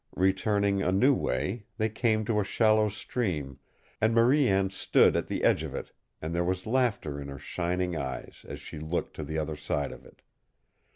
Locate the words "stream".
2.89-3.59